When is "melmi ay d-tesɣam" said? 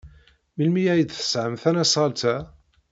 0.55-1.55